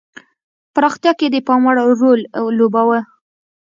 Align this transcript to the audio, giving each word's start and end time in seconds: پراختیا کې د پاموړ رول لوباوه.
پراختیا 0.73 1.11
کې 1.19 1.27
د 1.31 1.35
پاموړ 1.47 1.75
رول 2.01 2.19
لوباوه. 2.57 2.99